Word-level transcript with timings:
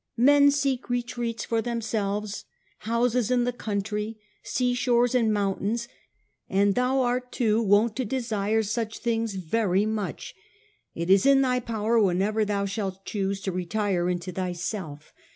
^ 0.01 0.03
Men 0.17 0.49
seek 0.49 0.89
retreats 0.89 1.45
for 1.45 1.61
themselves, 1.61 2.45
houses 2.79 3.29
in 3.29 3.43
the 3.43 3.53
country, 3.53 4.19
seashores 4.41 5.13
and 5.13 5.31
mountains; 5.31 5.87
and 6.49 6.73
thou 6.73 7.19
too 7.29 7.57
art 7.59 7.65
wont 7.67 7.95
to 7.97 8.05
desire 8.05 8.63
such 8.63 8.97
things 8.97 9.37
/cry 9.37 9.87
much.... 9.87 10.33
It 10.95 11.11
is 11.11 11.27
in 11.27 11.41
thy 11.41 11.59
power 11.59 11.99
whenever 12.01 12.43
thou 12.43 12.65
shalt 12.65 13.05
choose 13.05 13.41
to 13.41 13.51
retire 13.51 14.09
into 14.09 14.31
thyself. 14.31 15.13